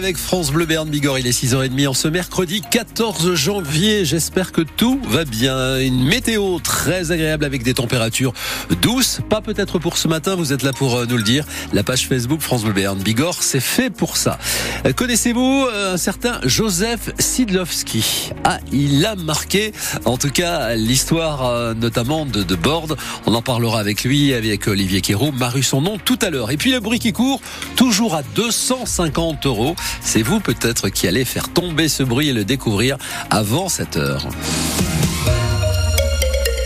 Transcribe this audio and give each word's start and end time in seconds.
avec 0.00 0.16
France 0.16 0.50
Bleu 0.50 0.64
Berne 0.64 0.88
Bigorre, 0.88 1.18
il 1.18 1.26
est 1.26 1.44
6h30 1.44 1.88
en 1.88 1.92
ce 1.92 2.08
mercredi 2.08 2.62
14 2.62 3.34
janvier. 3.34 4.06
J'espère 4.06 4.50
que 4.50 4.62
tout 4.62 4.98
va 5.06 5.26
bien. 5.26 5.78
Une 5.78 6.04
météo 6.04 6.58
très 6.60 7.12
agréable 7.12 7.44
avec 7.44 7.64
des 7.64 7.74
températures 7.74 8.32
douces. 8.80 9.20
Pas 9.28 9.42
peut-être 9.42 9.78
pour 9.78 9.98
ce 9.98 10.08
matin, 10.08 10.36
vous 10.36 10.54
êtes 10.54 10.62
là 10.62 10.72
pour 10.72 10.96
euh, 10.96 11.06
nous 11.06 11.18
le 11.18 11.22
dire. 11.22 11.44
La 11.74 11.82
page 11.82 12.06
Facebook 12.08 12.40
France 12.40 12.62
Bleu 12.62 12.72
Berne 12.72 12.98
Bigorre, 13.00 13.42
c'est 13.42 13.60
fait 13.60 13.90
pour 13.90 14.16
ça. 14.16 14.38
Euh, 14.86 14.94
connaissez-vous 14.94 15.66
euh, 15.70 15.94
un 15.94 15.98
certain 15.98 16.40
Joseph 16.44 17.10
Sidlowski? 17.18 18.30
Ah, 18.44 18.58
il 18.72 19.04
a 19.04 19.16
marqué, 19.16 19.72
en 20.06 20.16
tout 20.16 20.30
cas, 20.30 20.76
l'histoire 20.76 21.74
notamment 21.74 22.24
de, 22.24 22.42
de 22.42 22.54
Borde. 22.54 22.96
On 23.26 23.34
en 23.34 23.42
parlera 23.42 23.80
avec 23.80 24.04
lui, 24.04 24.32
avec 24.32 24.66
Olivier 24.66 25.02
Quérault. 25.02 25.32
Maru 25.32 25.62
son 25.62 25.82
nom 25.82 25.98
tout 25.98 26.18
à 26.22 26.30
l'heure. 26.30 26.52
Et 26.52 26.56
puis 26.56 26.70
le 26.70 26.80
bruit 26.80 27.00
qui 27.00 27.12
court, 27.12 27.42
toujours 27.76 28.14
à 28.14 28.22
250 28.22 29.44
euros. 29.44 29.74
C'est 30.00 30.22
vous 30.22 30.40
peut-être 30.40 30.88
qui 30.88 31.08
allez 31.08 31.24
faire 31.24 31.48
tomber 31.48 31.88
ce 31.88 32.02
bruit 32.02 32.28
et 32.28 32.32
le 32.32 32.44
découvrir 32.44 32.96
avant 33.30 33.68
cette 33.68 33.96
heure. 33.96 34.26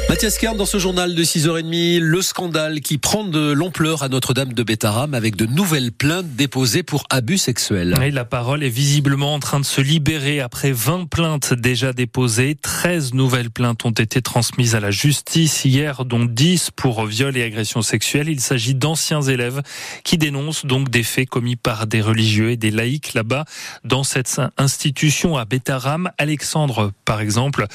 Mathias 0.06 0.36
Kern 0.36 0.56
dans 0.56 0.66
ce 0.66 0.78
journal 0.78 1.14
de 1.14 1.24
6h30, 1.24 1.98
le 1.98 2.22
scandale 2.22 2.80
qui 2.80 2.98
prend 2.98 3.24
de 3.24 3.52
l'ampleur 3.52 4.02
à 4.02 4.08
Notre-Dame 4.08 4.52
de 4.52 4.62
Bétarame 4.62 5.14
avec 5.14 5.34
de 5.34 5.46
nouvelles 5.46 5.92
plaintes 5.92 6.36
déposées 6.36 6.82
pour 6.82 7.04
abus 7.08 7.38
sexuels. 7.38 7.94
Et 8.02 8.10
la 8.10 8.26
parole 8.26 8.62
est 8.62 8.68
visiblement 8.68 9.32
en 9.32 9.40
train 9.40 9.60
de 9.60 9.64
se 9.64 9.80
libérer 9.80 10.40
après 10.40 10.72
20 10.72 11.08
plaintes 11.08 11.54
déjà 11.54 11.94
déposées. 11.94 12.54
13 12.54 13.14
nouvelles 13.14 13.50
plaintes 13.50 13.84
ont 13.86 13.90
été 13.90 14.20
transmises 14.20 14.74
à 14.74 14.80
la 14.80 14.90
justice 14.90 15.64
hier, 15.64 16.04
dont 16.04 16.26
10 16.26 16.70
pour 16.76 17.06
viol 17.06 17.36
et 17.36 17.42
agression 17.42 17.80
sexuelle. 17.80 18.28
Il 18.28 18.40
s'agit 18.40 18.74
d'anciens 18.74 19.22
élèves 19.22 19.62
qui 20.04 20.18
dénoncent 20.18 20.66
donc 20.66 20.90
des 20.90 21.02
faits 21.02 21.30
commis 21.30 21.56
par 21.56 21.86
des 21.86 22.02
religieux 22.02 22.50
et 22.50 22.56
des 22.56 22.70
laïcs 22.70 23.14
là-bas 23.14 23.46
dans 23.84 24.04
cette 24.04 24.40
institution 24.58 25.38
à 25.38 25.46
Bétarame. 25.46 26.10
Alexandre, 26.18 26.92
par 27.06 27.20
exemple, 27.20 27.66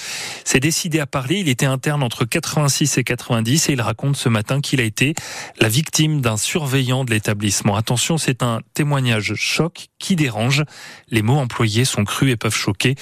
s'est 0.45 0.59
décidé 0.59 1.00
à 1.00 1.08
parler. 1.08 1.39
Il 1.39 1.50
était 1.50 1.66
interne 1.66 2.04
entre 2.04 2.19
86 2.25 2.98
et 2.98 3.03
90 3.03 3.70
et 3.70 3.73
il 3.73 3.81
raconte 3.81 4.16
ce 4.16 4.30
matin 4.30 4.62
qu'il 4.62 4.80
a 4.81 4.84
été 4.84 5.14
la 5.59 5.70
victime 5.70 6.22
d'un 6.22 6.38
surveillant 6.38 7.03
de 7.03 7.11
l'établissement. 7.11 7.76
Attention, 7.76 8.17
c'est 8.17 8.44
un 8.44 8.59
témoignage 8.73 9.34
choc 9.36 9.88
qui 10.00 10.16
dérange. 10.16 10.64
Les 11.09 11.22
mots 11.22 11.38
employés 11.38 11.86
sont 11.86 12.03
crus 12.03 12.31
et 12.31 12.38
peuvent 12.38 12.56
choquer, 12.56 12.95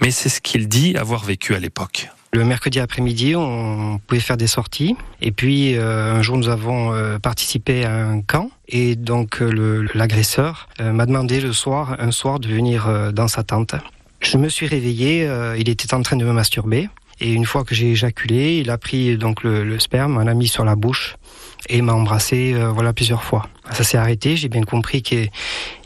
mais 0.00 0.10
c'est 0.10 0.28
ce 0.28 0.40
qu'il 0.40 0.68
dit 0.68 0.96
avoir 0.96 1.24
vécu 1.24 1.54
à 1.54 1.58
l'époque. 1.58 2.08
Le 2.32 2.44
mercredi 2.44 2.78
après-midi, 2.78 3.34
on 3.36 4.00
pouvait 4.06 4.20
faire 4.20 4.36
des 4.36 4.46
sorties. 4.46 4.96
Et 5.22 5.32
puis, 5.32 5.76
euh, 5.76 6.12
un 6.12 6.20
jour, 6.20 6.36
nous 6.36 6.50
avons 6.50 6.92
euh, 6.92 7.18
participé 7.18 7.86
à 7.86 8.06
un 8.06 8.20
camp. 8.20 8.50
Et 8.68 8.96
donc, 8.96 9.40
euh, 9.40 9.88
l'agresseur 9.94 10.68
m'a 10.78 11.06
demandé 11.06 11.40
le 11.40 11.54
soir, 11.54 11.96
un 11.98 12.10
soir, 12.10 12.38
de 12.38 12.48
venir 12.48 13.12
dans 13.14 13.28
sa 13.28 13.44
tente. 13.44 13.74
Je 14.20 14.36
me 14.36 14.48
suis 14.48 14.66
réveillé, 14.66 15.28
il 15.58 15.68
était 15.68 15.94
en 15.94 16.02
train 16.02 16.16
de 16.16 16.24
me 16.24 16.32
masturber. 16.32 16.88
Et 17.20 17.32
une 17.32 17.44
fois 17.44 17.64
que 17.64 17.74
j'ai 17.74 17.90
éjaculé, 17.90 18.58
il 18.58 18.70
a 18.70 18.78
pris 18.78 19.16
donc 19.16 19.42
le, 19.42 19.78
sperme, 19.78 20.12
m'en 20.12 20.20
a 20.20 20.34
mis 20.34 20.48
sur 20.48 20.64
la 20.64 20.76
bouche 20.76 21.16
et 21.68 21.82
m'a 21.82 21.92
embrassé 21.92 22.54
euh, 22.54 22.70
voilà 22.70 22.92
plusieurs 22.92 23.24
fois. 23.24 23.48
Ça 23.72 23.82
s'est 23.82 23.98
arrêté, 23.98 24.36
j'ai 24.36 24.48
bien 24.48 24.62
compris 24.62 25.02
qu'il 25.02 25.30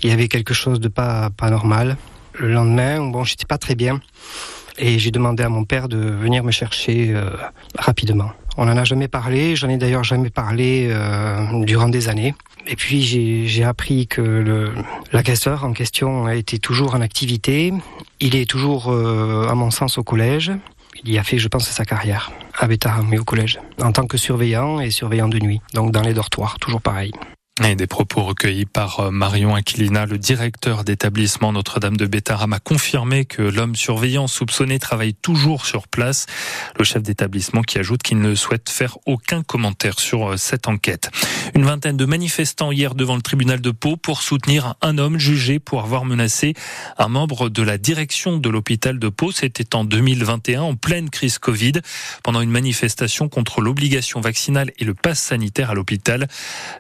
y 0.05 0.11
avait 0.11 0.29
quelque 0.29 0.55
chose 0.55 0.79
de 0.79 0.89
pas 0.89 1.31
pas 1.31 1.51
normal. 1.51 1.97
Le 2.35 2.53
lendemain, 2.53 3.01
bon, 3.01 3.25
j'étais 3.25 3.47
pas 3.47 3.59
très 3.59 3.75
bien 3.75 4.01
et 4.79 4.99
j'ai 4.99 5.11
demandé 5.11 5.43
à 5.43 5.49
mon 5.49 5.65
père 5.65 5.89
de 5.89 5.99
venir 5.99 6.45
me 6.45 6.51
chercher 6.51 7.13
euh, 7.15 7.31
rapidement. 7.79 8.31
On 8.59 8.67
n'en 8.67 8.77
a 8.77 8.85
jamais 8.85 9.09
parlé, 9.09 9.57
j'en 9.57 9.71
ai 9.71 9.79
d'ailleurs 9.79 10.05
jamais 10.05 10.29
parlé 10.29 10.89
euh, 10.91 11.65
durant 11.65 11.89
des 11.89 12.11
années. 12.11 12.35
Et 12.67 12.77
puis 12.77 13.03
j'ai 13.03 13.65
appris 13.65 14.07
que 14.07 14.71
l'agresseur 15.13 15.65
en 15.65 15.73
question 15.73 16.29
était 16.29 16.59
toujours 16.59 16.95
en 16.95 17.01
activité. 17.01 17.73
Il 18.21 18.37
est 18.37 18.49
toujours, 18.49 18.93
à 18.93 19.55
mon 19.57 19.73
sens, 19.73 19.99
au 19.99 20.05
collège. 20.05 20.53
Il 21.05 21.13
y 21.13 21.19
a 21.19 21.25
fait, 21.25 21.39
je 21.39 21.49
pense, 21.49 21.69
sa 21.69 21.85
carrière 21.85 22.31
à 22.59 22.67
Bétarame 22.67 23.09
mais 23.09 23.19
au 23.19 23.25
collège, 23.25 23.59
en 23.81 23.93
tant 23.93 24.07
que 24.07 24.17
surveillant 24.17 24.81
et 24.81 24.91
surveillant 24.91 25.29
de 25.29 25.39
nuit, 25.39 25.61
donc 25.75 25.91
dans 25.91 26.03
les 26.03 26.15
dortoirs, 26.15 26.59
toujours 26.59 26.81
pareil. 26.81 27.13
Et 27.61 27.77
des 27.77 27.87
propos 27.87 28.23
recueillis 28.23 28.65
par 28.65 29.01
euh, 29.01 29.11
Marion 29.11 29.55
Aquilina, 29.55 30.07
le 30.07 30.17
directeur 30.17 30.85
d'établissement 30.85 31.53
Notre-Dame 31.53 31.99
de 31.99 32.07
Bétarame, 32.07 32.55
a 32.55 32.61
confirmé 32.61 33.27
que 33.27 33.43
l'homme 33.43 33.77
surveillant 33.77 34.27
soupçonné 34.27 34.79
travaille 34.79 35.13
toujours 35.13 35.67
sur 35.67 35.87
place. 35.87 36.25
Le 36.79 36.85
chef 36.85 37.03
d'établissement 37.03 37.61
qui 37.61 37.79
ajoute 37.79 38.03
qu'il 38.03 38.21
ne 38.21 38.35
souhaite 38.35 38.71
faire 38.71 38.97
aucun 39.05 39.43
commentaire 39.43 40.01
sur 40.01 40.33
euh, 40.33 40.37
cette 40.39 40.67
enquête. 40.67 41.11
Une 41.55 41.67
vingtaine 41.67 41.99
de 41.99 42.07
manifestants 42.07 42.73
hier 42.73 42.95
devant 42.95 43.17
le 43.17 43.23
tribunal 43.23 43.61
de 43.61 43.71
Pau 43.71 43.99
pour 43.99 44.23
soutenir 44.23 44.77
un 44.81 44.97
homme 44.97 45.19
jugé 45.19 45.59
pour 45.59 45.83
avoir 45.83 46.07
menacé 46.07 46.55
un 46.97 47.09
membre 47.09 47.51
de 47.51 47.63
la 47.63 47.77
direction 47.77 48.39
de 48.39 48.49
l'hôpital 48.49 48.99
de 48.99 49.11
Pau. 49.11 49.31
C'était 49.31 49.77
en 49.77 49.85
2021, 49.85 50.63
en 50.63 50.75
pleine 50.75 51.11
crise 51.11 51.39
Covid, 51.39 51.75
pendant 52.25 52.41
une 52.41 52.51
manifestation 52.51 53.29
contre 53.29 53.61
l'obligation 53.61 54.23
vaccinale 54.23 54.73
et 54.79 54.87
le 54.87 54.95
pass 54.95 55.21
sanitaire 55.21 55.71
à 55.71 55.75
l'hôpital. 55.75 56.29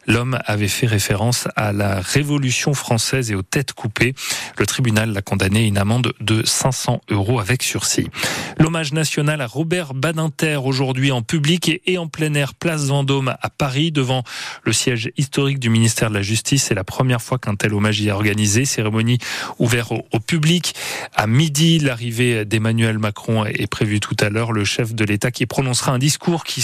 L'homme 0.06 0.38
avait 0.46 0.61
fait 0.68 0.86
référence 0.86 1.48
à 1.56 1.72
la 1.72 2.00
Révolution 2.00 2.74
française 2.74 3.30
et 3.30 3.34
aux 3.34 3.42
têtes 3.42 3.72
coupées. 3.72 4.14
Le 4.58 4.66
tribunal 4.66 5.12
l'a 5.12 5.22
condamné 5.22 5.60
à 5.60 5.66
une 5.66 5.78
amende 5.78 6.12
de 6.20 6.44
500 6.44 7.00
euros 7.10 7.40
avec 7.40 7.62
sursis. 7.62 8.08
L'hommage 8.58 8.92
national 8.92 9.40
à 9.40 9.46
Robert 9.46 9.94
Badinter 9.94 10.56
aujourd'hui 10.64 11.12
en 11.12 11.22
public 11.22 11.80
et 11.86 11.98
en 11.98 12.08
plein 12.08 12.34
air 12.34 12.54
place 12.54 12.86
Vendôme 12.86 13.34
à 13.40 13.50
Paris 13.50 13.92
devant 13.92 14.22
le 14.64 14.72
siège 14.72 15.10
historique 15.16 15.58
du 15.58 15.70
ministère 15.70 16.10
de 16.10 16.14
la 16.14 16.22
Justice. 16.22 16.64
C'est 16.64 16.74
la 16.74 16.84
première 16.84 17.22
fois 17.22 17.38
qu'un 17.38 17.54
tel 17.54 17.74
hommage 17.74 18.00
y 18.00 18.08
est 18.08 18.12
organisé. 18.12 18.64
Cérémonie 18.64 19.18
ouverte 19.58 19.92
au, 20.12 20.20
public. 20.20 20.74
À 21.14 21.26
midi, 21.26 21.78
l'arrivée 21.78 22.44
d'Emmanuel 22.44 22.98
Macron 22.98 23.44
est 23.44 23.66
prévue 23.66 24.00
tout 24.00 24.16
à 24.20 24.28
l'heure. 24.28 24.52
Le 24.52 24.64
chef 24.64 24.94
de 24.94 25.04
l'État 25.04 25.30
qui 25.30 25.46
prononcera 25.46 25.92
un 25.92 25.98
discours 25.98 26.44
qui 26.44 26.62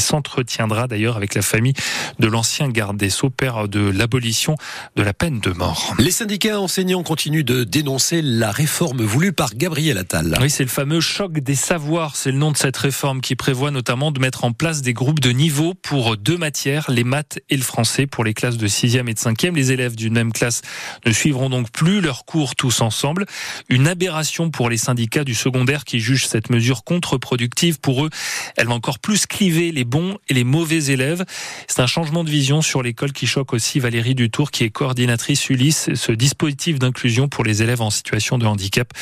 s'entretiendra 0.00 0.86
d'ailleurs 0.86 1.16
avec 1.16 1.34
la 1.34 1.42
famille 1.42 1.74
de 2.18 2.26
l'ancien 2.26 2.68
garde 2.90 2.96
des 2.96 3.10
Sceaux, 3.10 3.30
père 3.30 3.68
de 3.68 3.80
l'abolition 3.80 4.56
de 4.96 5.02
la 5.02 5.12
peine 5.12 5.38
de 5.38 5.50
mort. 5.50 5.94
Les 5.98 6.10
syndicats 6.10 6.60
enseignants 6.60 7.04
continuent 7.04 7.44
de 7.44 7.62
dénoncer 7.62 8.20
la 8.20 8.50
réforme 8.50 9.02
voulue 9.02 9.32
par 9.32 9.54
Gabriel 9.54 9.96
Attal. 9.96 10.36
Oui, 10.40 10.50
c'est 10.50 10.64
le 10.64 10.68
fameux 10.68 11.00
choc 11.00 11.38
des 11.38 11.54
savoirs. 11.54 12.16
C'est 12.16 12.32
le 12.32 12.38
nom 12.38 12.50
de 12.50 12.56
cette 12.56 12.76
réforme 12.76 13.20
qui 13.20 13.36
prévoit 13.36 13.70
notamment 13.70 14.10
de 14.10 14.18
mettre 14.18 14.44
en 14.44 14.52
place 14.52 14.82
des 14.82 14.92
groupes 14.92 15.20
de 15.20 15.30
niveau 15.30 15.74
pour 15.74 16.16
deux 16.16 16.36
matières, 16.36 16.90
les 16.90 17.04
maths 17.04 17.38
et 17.48 17.56
le 17.56 17.62
français 17.62 18.06
pour 18.06 18.24
les 18.24 18.34
classes 18.34 18.56
de 18.56 18.66
6e 18.66 19.08
et 19.08 19.14
de 19.14 19.18
5e. 19.18 19.54
Les 19.54 19.70
élèves 19.70 19.94
d'une 19.94 20.14
même 20.14 20.32
classe 20.32 20.62
ne 21.06 21.12
suivront 21.12 21.48
donc 21.48 21.70
plus 21.70 22.00
leurs 22.00 22.24
cours 22.24 22.56
tous 22.56 22.80
ensemble. 22.80 23.26
Une 23.68 23.86
aberration 23.86 24.50
pour 24.50 24.68
les 24.68 24.78
syndicats 24.78 25.24
du 25.24 25.34
secondaire 25.34 25.84
qui 25.84 26.00
jugent 26.00 26.26
cette 26.26 26.50
mesure 26.50 26.82
contre-productive. 26.82 27.78
Pour 27.78 28.04
eux, 28.04 28.10
elle 28.56 28.66
va 28.66 28.74
encore 28.74 28.98
plus 28.98 29.26
cliver 29.26 29.70
les 29.70 29.84
bons 29.84 30.18
et 30.28 30.34
les 30.34 30.44
mauvais 30.44 30.86
élèves. 30.86 31.24
C'est 31.68 31.80
un 31.80 31.86
changement 31.86 32.24
de 32.24 32.30
vision 32.30 32.62
sur 32.62 32.79
l'école 32.82 33.12
qui 33.12 33.26
choque 33.26 33.52
aussi 33.52 33.80
Valérie 33.80 34.14
Dutour, 34.14 34.50
qui 34.50 34.64
est 34.64 34.70
coordinatrice 34.70 35.50
Ulysse, 35.50 35.94
ce 35.94 36.12
dispositif 36.12 36.78
d'inclusion 36.78 37.28
pour 37.28 37.44
les 37.44 37.62
élèves 37.62 37.82
en 37.82 37.90
situation 37.90 38.38
de 38.38 38.46
handicap. 38.46 38.92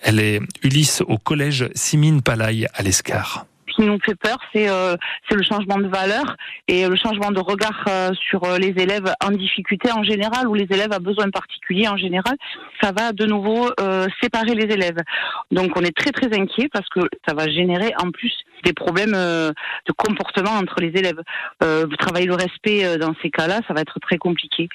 Elle 0.00 0.20
est 0.20 0.40
Ulysse 0.62 1.02
au 1.06 1.18
collège 1.18 1.68
Simine 1.74 2.22
Palaille 2.22 2.66
à 2.74 2.82
l'Escar 2.82 3.46
ce 3.72 3.76
qui 3.76 3.88
nous 3.88 3.98
fait 4.00 4.14
peur, 4.14 4.38
c'est 4.52 4.68
euh, 4.68 4.96
le 5.30 5.42
changement 5.42 5.78
de 5.78 5.88
valeur 5.88 6.36
et 6.68 6.86
le 6.86 6.96
changement 6.96 7.30
de 7.30 7.40
regard 7.40 7.84
euh, 7.88 8.10
sur 8.28 8.44
euh, 8.44 8.58
les 8.58 8.74
élèves 8.82 9.12
en 9.24 9.30
difficulté 9.30 9.90
en 9.92 10.02
général 10.02 10.46
ou 10.48 10.54
les 10.54 10.66
élèves 10.70 10.92
à 10.92 10.98
besoins 10.98 11.30
particuliers 11.30 11.88
en 11.88 11.96
général. 11.96 12.34
Ça 12.82 12.92
va 12.92 13.12
de 13.12 13.26
nouveau 13.26 13.70
séparer 14.20 14.54
les 14.54 14.72
élèves. 14.72 14.98
Donc 15.50 15.72
on 15.76 15.82
est 15.82 15.96
très 15.96 16.10
très 16.10 16.26
inquiet 16.38 16.68
parce 16.72 16.88
que 16.88 17.00
ça 17.26 17.34
va 17.34 17.48
générer 17.48 17.92
en 18.02 18.10
plus 18.10 18.32
des 18.62 18.72
problèmes 18.72 19.14
euh, 19.14 19.50
de 19.86 19.92
comportement 19.92 20.52
entre 20.52 20.80
les 20.80 20.88
élèves. 20.88 21.20
Euh, 21.62 21.86
travailler 21.98 22.26
le 22.26 22.34
respect 22.34 22.84
euh, 22.84 22.98
dans 22.98 23.14
ces 23.22 23.30
cas-là, 23.30 23.60
ça 23.66 23.74
va 23.74 23.80
être 23.80 23.98
très 24.00 24.18
compliqué. 24.18 24.68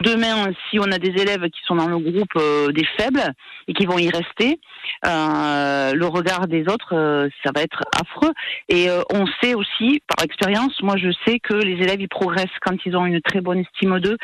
Demain, 0.00 0.52
si 0.68 0.78
on 0.78 0.90
a 0.90 0.98
des 0.98 1.20
élèves 1.20 1.48
qui 1.50 1.60
sont 1.66 1.76
dans 1.76 1.88
le 1.88 1.98
groupe 1.98 2.34
des 2.72 2.86
faibles 2.96 3.32
et 3.68 3.72
qui 3.72 3.86
vont 3.86 3.98
y 3.98 4.10
rester, 4.10 4.60
le 5.02 6.04
regard 6.06 6.46
des 6.46 6.62
autres, 6.62 7.28
ça 7.42 7.50
va 7.54 7.62
être 7.62 7.80
affreux. 8.00 8.32
Et 8.68 8.88
on 9.12 9.26
sait 9.42 9.54
aussi, 9.54 10.02
par 10.06 10.24
expérience, 10.24 10.80
moi 10.82 10.96
je 10.96 11.10
sais 11.26 11.38
que 11.38 11.54
les 11.54 11.82
élèves 11.82 12.00
ils 12.00 12.08
progressent 12.08 12.58
quand 12.60 12.76
ils 12.84 12.96
ont 12.96 13.06
une 13.06 13.20
très 13.20 13.40
bonne 13.40 13.58
estime 13.58 13.98
d'eux. 14.00 14.16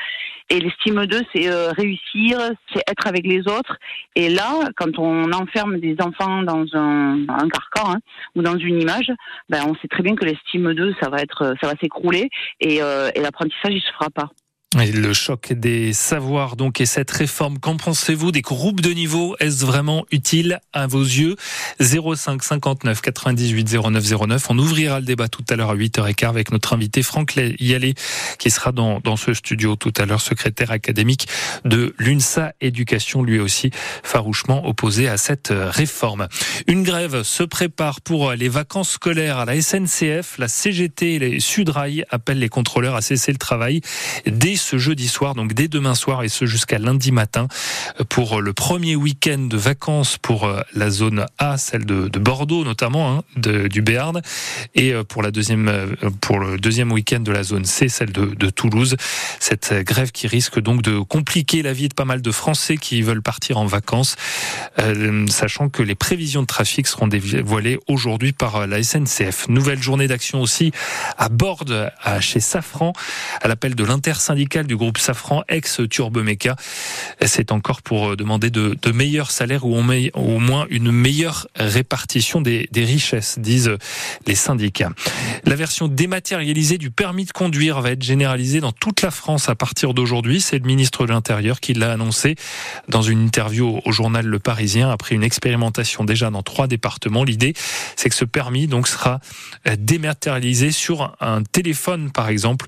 Et 0.51 0.59
l'estime 0.59 1.07
d'eux, 1.07 1.23
c'est 1.33 1.49
réussir, 1.71 2.39
c'est 2.73 2.83
être 2.89 3.07
avec 3.07 3.27
les 3.27 3.41
autres. 3.41 3.77
Et 4.17 4.29
là, 4.29 4.53
quand 4.77 4.99
on 4.99 5.33
enferme 5.33 5.79
des 5.79 5.97
enfants 6.01 6.43
dans 6.43 6.65
un, 6.75 7.25
un 7.29 7.49
carcan 7.49 7.95
hein, 7.95 7.99
ou 8.35 8.43
dans 8.43 8.59
une 8.59 8.81
image, 8.81 9.10
ben 9.49 9.65
on 9.67 9.75
sait 9.77 9.89
très 9.89 10.03
bien 10.03 10.15
que 10.15 10.25
l'estime 10.25 10.75
d'eux, 10.75 10.95
ça 11.01 11.09
va 11.09 11.21
être, 11.21 11.55
ça 11.61 11.69
va 11.69 11.75
s'écrouler 11.81 12.29
et, 12.61 12.83
euh, 12.83 13.11
et 13.15 13.21
l'apprentissage, 13.21 13.75
il 13.75 13.81
se 13.81 13.93
fera 13.93 14.11
pas. 14.11 14.31
Le 14.77 15.13
choc 15.13 15.53
des 15.53 15.93
savoirs 15.93 16.55
donc 16.55 16.81
et 16.81 16.87
cette 16.87 17.11
réforme, 17.11 17.59
qu'en 17.59 17.77
pensez-vous 17.77 18.31
des 18.31 18.41
groupes 18.41 18.81
de 18.81 18.91
niveau? 18.91 19.35
Est-ce 19.41 19.67
vraiment 19.67 20.07
utile 20.13 20.61
à 20.73 20.87
vos 20.87 21.03
yeux? 21.03 21.35
05 21.81 22.41
59 22.41 23.01
98 23.01 23.77
09 23.83 24.27
09. 24.29 24.47
On 24.49 24.59
ouvrira 24.59 25.01
le 25.01 25.07
débat 25.07 25.27
tout 25.27 25.43
à 25.51 25.57
l'heure 25.57 25.71
à 25.71 25.75
8h15 25.75 26.29
avec 26.29 26.53
notre 26.53 26.73
invité 26.73 27.03
Franck 27.03 27.35
Yalé 27.59 27.95
qui 28.39 28.51
sera 28.51 28.71
dans, 28.71 29.01
dans 29.01 29.17
ce 29.17 29.35
studio 29.35 29.75
tout 29.75 29.93
à 29.97 30.07
l'heure, 30.07 30.21
secrétaire 30.21 30.71
académique 30.71 31.27
de 31.65 31.93
l'UNSA 31.99 32.53
Éducation, 32.61 33.25
lui 33.25 33.41
aussi 33.41 33.71
farouchement 34.05 34.69
opposé 34.69 35.09
à 35.09 35.17
cette 35.17 35.53
réforme. 35.53 36.29
Une 36.69 36.85
grève 36.85 37.25
se 37.25 37.43
prépare 37.43 38.01
pour 38.01 38.33
les 38.35 38.49
vacances 38.49 38.91
scolaires 38.91 39.39
à 39.39 39.45
la 39.47 39.61
SNCF. 39.61 40.39
La 40.39 40.47
CGT 40.47 41.15
et 41.15 41.19
les 41.19 41.41
Sudrail 41.41 42.05
appellent 42.11 42.39
les 42.39 42.49
contrôleurs 42.49 42.95
à 42.95 43.01
cesser 43.01 43.33
le 43.33 43.39
travail 43.39 43.81
dès 44.27 44.60
ce 44.61 44.79
jeudi 44.79 45.09
soir, 45.09 45.35
donc 45.35 45.53
dès 45.53 45.69
demain 45.69 45.95
soir 45.95 46.23
et 46.23 46.29
ce 46.29 46.47
jusqu'à 46.47 46.79
lundi 46.79 47.13
matin 47.13 47.49
pour 48.09 48.41
le 48.41 48.53
premier 48.53 48.97
week-end 48.97 49.39
de 49.39 49.57
vacances 49.57 50.19
pour 50.19 50.45
euh, 50.45 50.61
la 50.75 50.91
zone 50.91 51.27
A, 51.39 51.59
celle 51.59 51.85
de, 51.85 52.09
Bordeaux 52.19 52.65
notamment, 52.65 53.19
hein, 53.19 53.23
du 53.37 53.83
Béarn, 53.83 54.21
et 54.75 54.93
euh, 54.93 55.05
pour 55.05 55.23
la 55.23 55.31
deuxième, 55.31 55.69
euh, 55.69 55.87
pour 56.21 56.39
le 56.39 56.59
deuxième 56.59 56.93
week-end 56.93 57.21
de 57.21 57.33
la 57.33 57.43
zone 57.43 57.65
C, 57.65 57.89
celle 57.89 58.13
de, 58.13 58.51
Toulouse. 58.51 58.97
Cette 59.39 59.73
grève 59.85 60.11
qui 60.11 60.27
risque 60.27 60.61
donc 60.61 60.83
de 60.83 60.99
compliquer 60.99 61.63
la 61.63 61.73
vie 61.73 61.89
de 61.89 61.95
pas 61.95 62.05
mal 62.05 62.21
de 62.21 62.31
Français 62.31 62.77
qui 62.77 63.01
veulent 63.01 63.23
partir 63.23 63.59
en 63.59 63.67
vacances, 63.67 64.17
sachant 65.29 65.69
que 65.69 65.83
les 65.83 65.95
prévisions 65.95 66.43
de 66.43 66.47
trafic 66.47 66.87
seront 66.89 67.07
dévoilées 67.07 67.79
aujourd'hui 67.87 68.33
par 68.33 68.67
la 68.67 68.83
SNCF. 68.83 69.49
Nouvelle 69.49 69.81
journée 69.81 70.09
d'action 70.09 70.43
aussi 70.43 70.73
à 71.17 71.29
Borde, 71.29 71.93
chez 72.19 72.41
Safran, 72.41 72.93
à 73.41 73.47
l'appel 73.47 73.77
de 73.77 73.85
l'intersyndicale 73.85 74.50
du 74.59 74.77
groupe 74.77 74.99
Safran, 74.99 75.45
ex-Turbomeca. 75.49 76.57
C'est 77.25 77.53
encore 77.53 77.83
pour 77.83 78.11
euh, 78.11 78.17
demander 78.17 78.51
de, 78.51 78.77
meilleurs 78.93 79.31
salaires 79.31 79.65
ou 79.65 79.77
au 79.77 79.83
moins 80.39 80.67
une 80.69 80.91
meilleure 80.91 81.47
répartition 81.55 82.41
des, 82.41 82.69
richesses, 82.75 83.39
disent 83.39 83.77
les 84.27 84.35
syndicats. 84.35 84.91
La 85.45 85.55
version 85.55 85.87
dématérialisée 85.87 86.77
du 86.77 86.91
permis 86.91 87.25
de 87.25 87.31
conduire 87.31 87.81
va 87.81 87.93
être 87.93 88.03
généralisée 88.03 88.61
dans 88.61 88.73
toute 88.73 89.03
la 89.03 89.13
France 89.13 89.49
à 89.49 89.55
partir 89.55 89.95
d'aujourd'hui. 89.95 90.41
C'est 90.41 90.59
le 90.59 90.67
ministre 90.67 91.07
de 91.07 91.13
l'Intérieur 91.13 91.61
qui 91.61 91.73
l'a 91.73 91.93
annoncé 91.93 92.35
dans 92.89 93.03
une 93.03 93.23
interview 93.23 93.81
au 93.85 93.93
journal 93.93 94.27
Le 94.27 94.39
Parisien 94.41 94.91
après 94.91 95.15
une 95.15 95.23
expérimentation 95.23 96.05
déjà 96.05 96.31
dans 96.31 96.43
trois 96.43 96.67
départements. 96.67 97.23
L'idée, 97.23 97.55
c'est 97.95 98.09
que 98.09 98.17
ce 98.17 98.25
permis 98.25 98.67
donc 98.67 98.89
sera 98.89 99.21
euh, 99.69 99.77
dématérialisé 99.79 100.73
sur 100.73 101.17
un 101.21 101.43
téléphone, 101.45 102.11
par 102.11 102.29
exemple, 102.29 102.67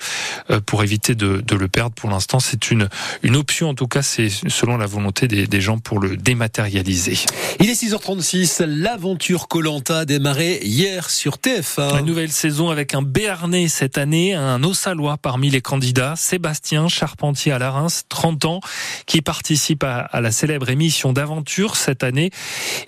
euh, 0.51 0.61
pour 0.61 0.85
éviter 0.85 1.17
de, 1.17 1.41
de 1.41 1.57
le 1.57 1.69
perdre 1.73 1.95
pour 1.95 2.11
l'instant. 2.11 2.39
C'est 2.39 2.71
une, 2.71 2.89
une 3.23 3.37
option, 3.37 3.71
en 3.71 3.75
tout 3.75 3.89
cas, 3.89 4.03
c'est 4.03 4.29
selon 4.29 4.77
la 4.77 4.87
volonté 4.87 5.27
des, 5.27 5.47
des, 5.47 5.61
gens 5.61 5.79
pour 5.79 5.99
le 5.99 6.17
dématérialiser. 6.17 7.19
Il 7.59 7.71
est 7.71 7.83
6h36, 7.83 8.65
l'aventure 8.65 9.49
Colanta 9.49 10.01
a 10.01 10.05
démarré 10.05 10.61
hier 10.63 11.11
sur 11.11 11.37
TF1. 11.37 12.01
Une 12.01 12.07
nouvelle 12.07 12.31
saison 12.31 12.71
avec 12.71 12.95
un 12.95 13.03
Béarnais 13.03 13.69
cette 13.69 13.99
année, 13.99 14.35
un 14.35 14.63
Ossalois 14.63 15.17
parmi 15.17 15.51
les 15.51 15.61
candidats, 15.61 16.15
Sébastien 16.17 16.89
Charpentier 16.89 17.53
à 17.53 17.59
la 17.59 17.71
Reims, 17.71 18.05
30 18.09 18.45
ans, 18.45 18.61
qui 19.07 19.23
participe 19.23 19.83
à, 19.83 20.01
à 20.01 20.21
la 20.21 20.31
célèbre 20.31 20.69
émission 20.69 21.13
d'aventure 21.13 21.77
cette 21.77 22.05
année 22.05 22.31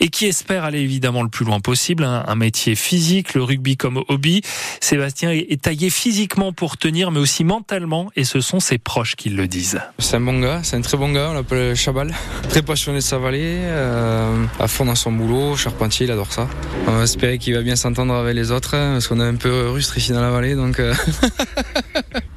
et 0.01 0.09
qui 0.09 0.27
espère 0.27 0.65
aller 0.65 0.81
évidemment 0.81 1.23
le 1.23 1.29
plus 1.29 1.45
loin 1.45 1.61
possible, 1.61 2.05
un, 2.05 2.25
un 2.27 2.35
métier 2.35 2.75
physique, 2.75 3.35
le 3.35 3.43
rugby 3.43 3.77
comme 3.77 4.05
hobby. 4.09 4.43
Sébastien 4.81 5.31
est, 5.33 5.47
est 5.51 5.63
taillé 5.63 5.91
physiquement 5.91 6.53
pour 6.53 6.77
tenir, 6.77 7.11
mais 7.11 7.21
aussi 7.21 7.45
mentalement, 7.45 8.11
et 8.17 8.25
ce 8.25 8.41
sont 8.41 8.61
ses 8.61 8.74
proches 8.79 9.17
qui 9.17 9.31
le 9.31 9.47
disent. 9.47 9.81
C'est 9.99 10.17
un 10.17 10.21
bon 10.21 10.41
gars, 10.41 10.61
c'est 10.63 10.77
un 10.77 10.81
très 10.81 10.97
bon 10.97 11.13
gars, 11.13 11.29
on 11.31 11.35
l'appelle 11.35 11.75
Chabal. 11.75 12.15
Très 12.49 12.63
passionné 12.63 12.99
de 12.99 13.03
sa 13.03 13.19
vallée, 13.19 13.59
euh, 13.63 14.45
à 14.59 14.69
fond 14.69 14.85
dans 14.85 14.95
son 14.95 15.13
boulot, 15.13 15.57
charpentier, 15.57 16.07
il 16.07 16.13
adore 16.13 16.33
ça. 16.33 16.49
On 16.87 16.93
va 16.93 17.05
espérer 17.05 17.39
qu'il 17.39 17.55
va 17.55 17.63
bien 17.63 17.77
s'entendre 17.77 18.15
avec 18.15 18.35
les 18.35 18.51
autres, 18.51 18.75
hein, 18.75 18.93
parce 18.93 19.09
qu'on 19.09 19.21
est 19.21 19.25
un 19.25 19.37
peu 19.37 19.69
rustre 19.71 19.97
ici 19.99 20.13
dans 20.13 20.23
la 20.23 20.31
vallée, 20.31 20.55
donc... 20.55 20.81
Euh. 20.81 20.95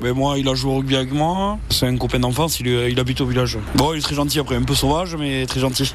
Mais 0.02 0.14
moi, 0.14 0.38
il 0.38 0.48
a 0.48 0.54
joué 0.54 0.72
au 0.72 0.78
rugby 0.78 0.96
avec 0.96 1.12
moi. 1.12 1.58
C'est 1.70 1.88
un 1.88 1.98
copain 1.98 2.20
d'enfance, 2.20 2.60
il, 2.60 2.68
il, 2.68 3.00
habite 3.00 3.20
au 3.22 3.26
village. 3.26 3.58
Bon, 3.76 3.94
il 3.94 4.00
est 4.00 4.02
très 4.02 4.16
gentil 4.16 4.40
après, 4.40 4.56
un 4.56 4.64
peu 4.64 4.76
sauvage, 4.76 5.16
mais 5.16 5.46
très 5.48 5.60
gentil. 5.60 5.92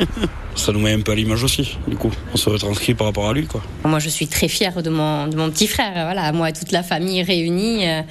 ça 0.54 0.72
nous 0.72 0.80
met 0.80 0.92
un 0.92 1.00
peu 1.00 1.12
à 1.12 1.14
l'image 1.14 1.44
aussi, 1.44 1.76
du 1.86 1.96
coup. 1.96 2.10
On 2.32 2.36
se 2.36 2.48
retranscrit 2.48 2.94
par 2.94 3.08
rapport 3.08 3.28
à 3.28 3.34
lui, 3.34 3.46
quoi. 3.46 3.60
Moi, 3.84 3.98
je 3.98 4.08
suis 4.08 4.26
très 4.26 4.48
fière 4.48 4.82
de 4.82 4.88
mon, 4.88 5.26
de 5.28 5.36
mon 5.36 5.50
petit 5.50 5.66
frère. 5.66 5.92
Voilà, 5.92 6.32
moi 6.32 6.48
et 6.48 6.52
toute 6.52 6.72
la 6.72 6.82
famille 6.82 7.22
réunie, 7.22 7.86
euh, 7.86 8.02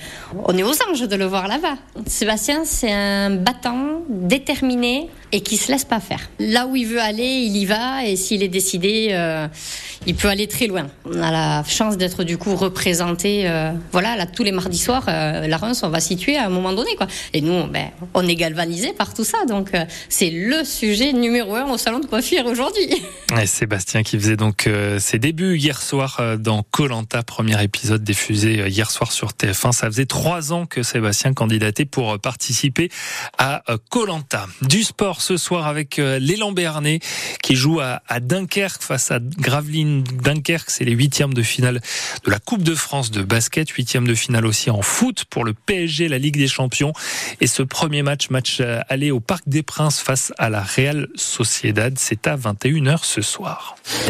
on 0.46 0.56
est 0.58 0.64
aux 0.64 0.76
anges 0.90 1.08
de 1.08 1.16
le 1.16 1.26
voir 1.26 1.48
là-bas. 1.48 1.76
Sébastien, 2.06 2.62
c'est 2.66 2.92
un 2.92 3.32
battant, 3.32 4.02
déterminé 4.10 5.10
et 5.32 5.42
qui 5.42 5.58
se 5.58 5.72
laisse 5.72 5.86
pas 5.86 6.00
faire. 6.00 6.30
Là 6.40 6.68
où 6.68 6.76
il 6.76 6.86
veut 6.86 7.00
aller, 7.00 7.24
il 7.24 7.56
y 7.56 7.66
va, 7.66 8.06
et 8.06 8.16
s'il 8.16 8.44
est 8.44 8.50
décidé, 8.50 9.10
euh, 9.12 9.48
il 10.06 10.16
peut 10.16 10.28
aller 10.28 10.48
très 10.48 10.68
loin. 10.68 10.88
On 11.06 11.22
a 11.22 11.32
la 11.32 11.64
chance 11.64 11.98
d'être 11.98 12.24
du 12.24 12.38
coup 12.38 12.56
représenté, 12.56 13.48
euh, 13.48 13.72
voilà, 13.92 14.16
là 14.16 14.26
tous 14.26 14.44
les 14.44 14.52
mardis 14.52 14.78
soirs, 14.78 15.06
euh, 15.08 15.48
la 15.48 15.58
Reims, 15.58 15.82
on 15.84 15.90
va 15.90 16.00
situer 16.00 16.38
à 16.38 16.46
un 16.46 16.50
moment 16.50 16.74
donné, 16.74 16.96
quoi. 16.96 17.08
Et 17.34 17.42
nous, 17.42 17.66
ben, 17.68 17.90
on 18.14 18.28
est 18.28 18.36
galvanisé 18.36 18.94
par 18.94 19.14
tout 19.14 19.24
ça, 19.24 19.46
donc 19.48 19.72
c'est 20.10 20.30
le 20.30 20.64
sujet 20.64 21.14
numéro 21.14 21.56
un 21.56 21.70
au 21.70 21.78
salon 21.78 22.00
de 22.00 22.06
coiffure 22.06 22.46
aujourd'hui. 22.46 22.90
Sébastien 23.46 24.04
qui 24.04 24.18
faisait 24.18 24.36
donc 24.36 24.70
ses 25.00 25.20
débuts 25.20 25.58
hier 25.58 25.82
soir 25.82 26.22
dans 26.38 26.64
Colanta, 26.64 27.24
premier 27.24 27.62
épisode 27.64 28.04
diffusé 28.04 28.68
hier 28.68 28.92
soir 28.92 29.12
sur 29.12 29.30
TF1. 29.30 29.72
Ça 29.72 29.88
faisait 29.88 30.06
trois 30.06 30.52
ans 30.52 30.66
que 30.66 30.84
Sébastien 30.84 31.34
candidatait 31.34 31.86
pour 31.86 32.20
participer 32.20 32.90
à 33.38 33.64
Colanta. 33.90 34.48
Du 34.62 34.84
sport 34.84 35.21
ce 35.22 35.38
soir 35.38 35.68
avec 35.68 35.98
l'élan 35.98 36.52
béarnais 36.52 37.00
qui 37.42 37.56
joue 37.56 37.80
à, 37.80 38.02
à 38.08 38.20
Dunkerque 38.20 38.82
face 38.82 39.12
à 39.12 39.20
Gravelines 39.20 40.04
Dunkerque. 40.04 40.70
C'est 40.70 40.86
les 40.86 40.94
huitièmes 40.94 41.34
de 41.34 41.44
finale 41.44 41.82
de 42.26 42.32
la 42.32 42.40
Coupe 42.40 42.64
de 42.64 42.76
France 42.76 43.12
de 43.12 43.22
basket, 43.22 43.70
huitièmes 43.70 44.08
de 44.08 44.16
finale 44.16 44.46
aussi 44.46 44.70
en 44.70 44.82
foot 44.82 45.26
pour 45.26 45.44
le 45.44 45.54
PSG, 45.54 46.08
la 46.08 46.18
Ligue 46.18 46.38
des 46.38 46.48
Champions. 46.48 46.94
Et 47.40 47.48
ce 47.48 47.64
premier 47.64 48.04
match, 48.04 48.30
match 48.30 48.58
euh, 48.60 48.80
aller 48.90 49.12
au 49.12 49.20
Parc 49.20 49.44
des 49.48 49.64
Princes 49.64 50.00
face 50.00 50.34
à 50.38 50.50
la 50.50 50.62
Real 50.62 51.08
Sociedad, 51.16 51.98
c'est 51.98 52.28
à 52.28 52.36
21h 52.36 53.04
ce 53.04 53.22
soir. 53.22 53.76